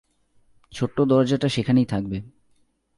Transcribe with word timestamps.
ছোট্ট 0.73 1.01
দরজাটা 1.01 1.49
সেখানেই 1.49 1.85
থাকবে। 1.85 2.17